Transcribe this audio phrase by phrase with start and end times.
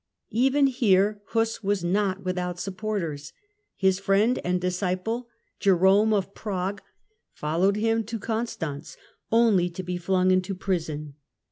[0.33, 3.33] Even here Huss was not without supporters.
[3.77, 6.81] His friend and disciple Jerome of Prague
[7.33, 8.97] followed him to Constance,
[9.31, 11.13] only to be flung into prison.